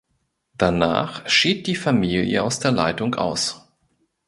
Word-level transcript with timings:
Danach 0.57 1.29
schied 1.29 1.67
die 1.67 1.75
Familie 1.75 2.41
aus 2.41 2.57
der 2.59 2.71
Leitung 2.71 3.13
aus. 3.13 3.71